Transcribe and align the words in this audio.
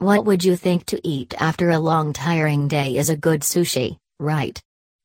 What 0.00 0.26
would 0.26 0.44
you 0.44 0.54
think 0.54 0.86
to 0.86 1.00
eat 1.02 1.34
after 1.40 1.70
a 1.70 1.78
long 1.80 2.12
tiring 2.12 2.68
day 2.68 2.96
is 2.96 3.10
a 3.10 3.16
good 3.16 3.40
sushi, 3.40 3.96
right? 4.20 4.56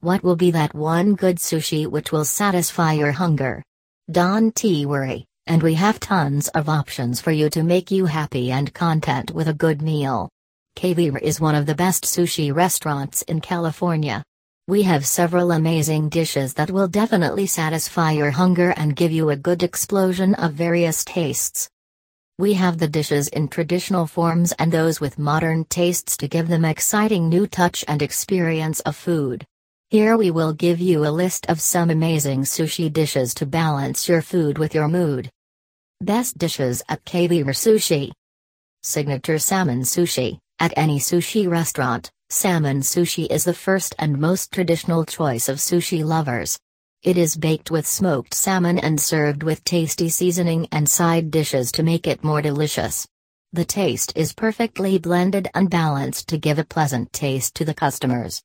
What 0.01 0.23
will 0.23 0.35
be 0.35 0.51
that 0.51 0.75
one 0.75 1.15
good 1.15 1.37
sushi 1.37 1.87
which 1.87 2.11
will 2.11 2.25
satisfy 2.25 2.93
your 2.93 3.11
hunger? 3.11 3.63
Don't 4.11 4.53
worry, 4.85 5.25
and 5.47 5.63
we 5.63 5.73
have 5.73 5.99
tons 5.99 6.47
of 6.49 6.69
options 6.69 7.19
for 7.19 7.31
you 7.31 7.49
to 7.49 7.63
make 7.63 7.89
you 7.89 8.05
happy 8.05 8.51
and 8.51 8.71
content 8.71 9.31
with 9.31 9.47
a 9.47 9.53
good 9.55 9.81
meal. 9.81 10.29
Kaviar 10.75 11.19
is 11.19 11.41
one 11.41 11.55
of 11.55 11.65
the 11.65 11.73
best 11.73 12.03
sushi 12.03 12.53
restaurants 12.53 13.23
in 13.23 13.41
California. 13.41 14.23
We 14.67 14.83
have 14.83 15.07
several 15.07 15.53
amazing 15.53 16.09
dishes 16.09 16.53
that 16.53 16.69
will 16.69 16.87
definitely 16.87 17.47
satisfy 17.47 18.11
your 18.11 18.29
hunger 18.29 18.75
and 18.77 18.95
give 18.95 19.11
you 19.11 19.31
a 19.31 19.35
good 19.35 19.63
explosion 19.63 20.35
of 20.35 20.53
various 20.53 21.03
tastes. 21.03 21.67
We 22.43 22.55
have 22.55 22.77
the 22.77 22.89
dishes 22.89 23.29
in 23.29 23.47
traditional 23.47 24.05
forms 24.05 24.51
and 24.59 24.69
those 24.69 24.99
with 24.99 25.17
modern 25.17 25.63
tastes 25.63 26.17
to 26.17 26.27
give 26.27 26.49
them 26.49 26.65
exciting 26.65 27.29
new 27.29 27.47
touch 27.47 27.85
and 27.87 28.01
experience 28.01 28.81
of 28.81 28.97
food. 28.97 29.45
Here 29.91 30.17
we 30.17 30.29
will 30.29 30.51
give 30.51 30.81
you 30.81 31.05
a 31.05 31.17
list 31.23 31.45
of 31.47 31.61
some 31.61 31.89
amazing 31.89 32.41
sushi 32.41 32.91
dishes 32.91 33.33
to 33.35 33.45
balance 33.45 34.09
your 34.09 34.21
food 34.21 34.57
with 34.57 34.75
your 34.75 34.89
mood. 34.89 35.31
Best 36.01 36.37
dishes 36.37 36.83
at 36.89 37.05
Kaviar 37.05 37.45
Sushi 37.55 38.11
Signature 38.81 39.39
Salmon 39.39 39.83
Sushi 39.83 40.37
At 40.59 40.73
any 40.75 40.99
sushi 40.99 41.49
restaurant, 41.49 42.11
salmon 42.29 42.81
sushi 42.81 43.25
is 43.31 43.45
the 43.45 43.53
first 43.53 43.95
and 43.99 44.19
most 44.19 44.51
traditional 44.51 45.05
choice 45.05 45.47
of 45.47 45.59
sushi 45.59 46.03
lovers. 46.03 46.59
It 47.03 47.17
is 47.17 47.35
baked 47.35 47.69
with 47.69 47.85
smoked 47.85 48.33
salmon 48.33 48.79
and 48.79 48.97
served 48.97 49.43
with 49.43 49.65
tasty 49.65 50.07
seasoning 50.07 50.69
and 50.71 50.87
side 50.87 51.31
dishes 51.31 51.69
to 51.73 51.83
make 51.83 52.07
it 52.07 52.23
more 52.23 52.41
delicious. 52.41 53.05
The 53.51 53.65
taste 53.65 54.13
is 54.15 54.31
perfectly 54.31 54.97
blended 54.99 55.49
and 55.53 55.69
balanced 55.69 56.29
to 56.29 56.37
give 56.37 56.59
a 56.59 56.63
pleasant 56.63 57.11
taste 57.11 57.55
to 57.55 57.65
the 57.65 57.73
customers. 57.73 58.41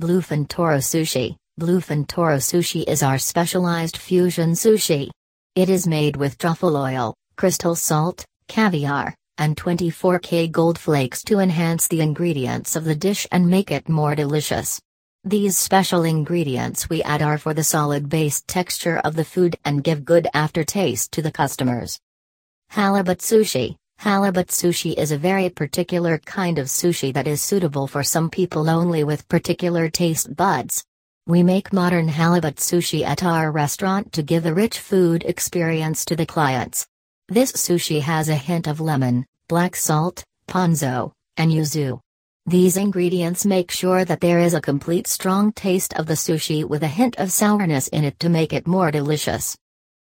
Bluefin 0.00 0.46
Toro 0.48 0.78
Sushi 0.78 1.34
Bluefin 1.60 2.06
Toro 2.06 2.36
Sushi 2.36 2.84
is 2.86 3.02
our 3.02 3.18
specialized 3.18 3.96
fusion 3.96 4.52
sushi. 4.52 5.10
It 5.56 5.68
is 5.68 5.88
made 5.88 6.14
with 6.14 6.38
truffle 6.38 6.76
oil, 6.76 7.16
crystal 7.36 7.74
salt, 7.74 8.24
caviar, 8.46 9.16
and 9.36 9.56
24K 9.56 10.48
gold 10.52 10.78
flakes 10.78 11.24
to 11.24 11.40
enhance 11.40 11.88
the 11.88 12.02
ingredients 12.02 12.76
of 12.76 12.84
the 12.84 12.94
dish 12.94 13.26
and 13.32 13.50
make 13.50 13.72
it 13.72 13.88
more 13.88 14.14
delicious. 14.14 14.80
These 15.24 15.58
special 15.58 16.04
ingredients 16.04 16.88
we 16.88 17.02
add 17.02 17.20
are 17.20 17.36
for 17.36 17.52
the 17.52 17.62
solid 17.62 18.08
base 18.08 18.42
texture 18.46 18.96
of 19.04 19.16
the 19.16 19.24
food 19.24 19.54
and 19.66 19.84
give 19.84 20.06
good 20.06 20.26
aftertaste 20.32 21.12
to 21.12 21.20
the 21.20 21.30
customers. 21.30 22.00
Halibut 22.70 23.18
Sushi 23.18 23.76
Halibut 23.98 24.48
sushi 24.48 24.96
is 24.96 25.12
a 25.12 25.18
very 25.18 25.50
particular 25.50 26.16
kind 26.16 26.58
of 26.58 26.68
sushi 26.68 27.12
that 27.12 27.26
is 27.26 27.42
suitable 27.42 27.86
for 27.86 28.02
some 28.02 28.30
people 28.30 28.70
only 28.70 29.04
with 29.04 29.28
particular 29.28 29.90
taste 29.90 30.34
buds. 30.34 30.86
We 31.26 31.42
make 31.42 31.70
modern 31.70 32.08
halibut 32.08 32.56
sushi 32.56 33.04
at 33.04 33.22
our 33.22 33.52
restaurant 33.52 34.14
to 34.14 34.22
give 34.22 34.46
a 34.46 34.54
rich 34.54 34.78
food 34.78 35.24
experience 35.24 36.06
to 36.06 36.16
the 36.16 36.24
clients. 36.24 36.86
This 37.28 37.52
sushi 37.52 38.00
has 38.00 38.30
a 38.30 38.34
hint 38.36 38.66
of 38.66 38.80
lemon, 38.80 39.26
black 39.48 39.76
salt, 39.76 40.24
ponzu, 40.48 41.12
and 41.36 41.52
yuzu. 41.52 42.00
These 42.50 42.76
ingredients 42.76 43.46
make 43.46 43.70
sure 43.70 44.04
that 44.04 44.20
there 44.20 44.40
is 44.40 44.54
a 44.54 44.60
complete 44.60 45.06
strong 45.06 45.52
taste 45.52 45.94
of 45.94 46.06
the 46.06 46.14
sushi 46.14 46.64
with 46.64 46.82
a 46.82 46.88
hint 46.88 47.14
of 47.16 47.30
sourness 47.30 47.86
in 47.86 48.02
it 48.02 48.18
to 48.18 48.28
make 48.28 48.52
it 48.52 48.66
more 48.66 48.90
delicious. 48.90 49.56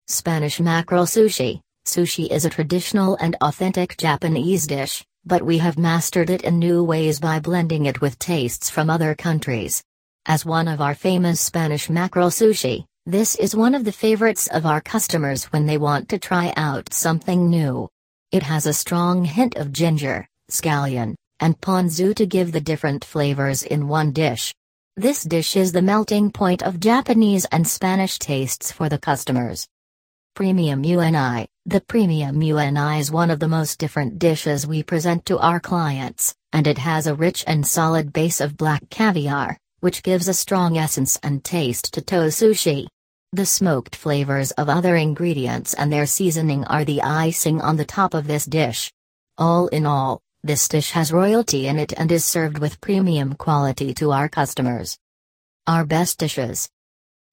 Spanish 0.07 0.61
mackerel 0.61 1.03
sushi 1.03 1.59
Sushi 1.85 2.31
is 2.31 2.45
a 2.45 2.49
traditional 2.49 3.17
and 3.19 3.35
authentic 3.41 3.97
Japanese 3.97 4.65
dish, 4.65 5.03
but 5.25 5.41
we 5.41 5.57
have 5.57 5.77
mastered 5.77 6.29
it 6.29 6.43
in 6.43 6.57
new 6.57 6.85
ways 6.85 7.19
by 7.19 7.41
blending 7.41 7.87
it 7.87 7.99
with 7.99 8.17
tastes 8.17 8.69
from 8.69 8.89
other 8.89 9.13
countries. 9.13 9.83
As 10.25 10.45
one 10.45 10.69
of 10.69 10.79
our 10.79 10.95
famous 10.95 11.41
Spanish 11.41 11.89
mackerel 11.89 12.29
sushi, 12.29 12.85
this 13.05 13.35
is 13.35 13.57
one 13.57 13.75
of 13.75 13.83
the 13.83 13.91
favorites 13.91 14.47
of 14.47 14.65
our 14.65 14.79
customers 14.79 15.51
when 15.51 15.65
they 15.65 15.77
want 15.77 16.07
to 16.07 16.17
try 16.17 16.53
out 16.55 16.93
something 16.93 17.49
new. 17.49 17.89
It 18.31 18.43
has 18.43 18.67
a 18.67 18.73
strong 18.73 19.25
hint 19.25 19.57
of 19.57 19.73
ginger, 19.73 20.29
scallion, 20.49 21.15
and 21.41 21.59
ponzu 21.59 22.15
to 22.15 22.25
give 22.25 22.51
the 22.51 22.61
different 22.61 23.03
flavors 23.03 23.63
in 23.63 23.87
one 23.87 24.11
dish. 24.11 24.53
This 24.95 25.23
dish 25.23 25.55
is 25.55 25.71
the 25.71 25.81
melting 25.81 26.31
point 26.31 26.61
of 26.61 26.79
Japanese 26.79 27.45
and 27.51 27.67
Spanish 27.67 28.19
tastes 28.19 28.71
for 28.71 28.87
the 28.87 28.99
customers. 28.99 29.67
Premium 30.35 30.83
UNI 30.85 31.47
The 31.65 31.81
Premium 31.81 32.41
UNI 32.41 32.99
is 32.99 33.11
one 33.11 33.31
of 33.31 33.39
the 33.39 33.47
most 33.47 33.79
different 33.79 34.19
dishes 34.19 34.65
we 34.65 34.83
present 34.83 35.25
to 35.25 35.39
our 35.39 35.59
clients, 35.59 36.33
and 36.53 36.67
it 36.67 36.77
has 36.77 37.07
a 37.07 37.15
rich 37.15 37.43
and 37.47 37.67
solid 37.67 38.13
base 38.13 38.39
of 38.39 38.55
black 38.55 38.89
caviar, 38.89 39.57
which 39.81 40.03
gives 40.03 40.27
a 40.27 40.33
strong 40.33 40.77
essence 40.77 41.19
and 41.23 41.43
taste 41.43 41.93
to 41.93 42.01
toe 42.01 42.27
sushi. 42.27 42.87
The 43.33 43.45
smoked 43.45 43.95
flavors 43.95 44.51
of 44.51 44.69
other 44.69 44.95
ingredients 44.95 45.73
and 45.73 45.91
their 45.91 46.05
seasoning 46.05 46.65
are 46.65 46.85
the 46.85 47.01
icing 47.01 47.61
on 47.61 47.77
the 47.77 47.85
top 47.85 48.13
of 48.13 48.27
this 48.27 48.45
dish. 48.45 48.91
All 49.37 49.67
in 49.67 49.85
all, 49.85 50.21
this 50.43 50.67
dish 50.67 50.91
has 50.91 51.13
royalty 51.13 51.67
in 51.67 51.77
it 51.77 51.93
and 51.97 52.11
is 52.11 52.25
served 52.25 52.57
with 52.57 52.81
premium 52.81 53.35
quality 53.35 53.93
to 53.93 54.11
our 54.11 54.27
customers. 54.27 54.97
Our 55.67 55.85
best 55.85 56.17
dishes. 56.17 56.67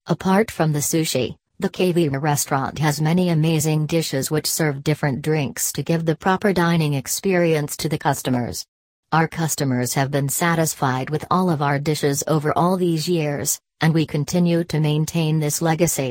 Apart 0.05 0.51
from 0.51 0.73
the 0.73 0.79
sushi, 0.79 1.35
the 1.59 1.69
Kaviar 1.69 2.21
restaurant 2.21 2.77
has 2.77 3.01
many 3.01 3.29
amazing 3.29 3.87
dishes 3.87 4.29
which 4.29 4.45
serve 4.45 4.83
different 4.83 5.23
drinks 5.23 5.73
to 5.73 5.83
give 5.83 6.05
the 6.05 6.15
proper 6.15 6.53
dining 6.53 6.93
experience 6.93 7.75
to 7.77 7.89
the 7.89 7.97
customers. 7.97 8.65
Our 9.11 9.27
customers 9.27 9.95
have 9.95 10.11
been 10.11 10.29
satisfied 10.29 11.09
with 11.09 11.25
all 11.31 11.49
of 11.49 11.63
our 11.63 11.79
dishes 11.79 12.23
over 12.27 12.53
all 12.55 12.77
these 12.77 13.09
years, 13.09 13.59
and 13.81 13.91
we 13.91 14.05
continue 14.05 14.63
to 14.65 14.79
maintain 14.79 15.39
this 15.39 15.63
legacy. 15.63 16.07